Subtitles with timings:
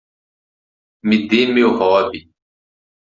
[1.07, 2.19] Me dê meu robe!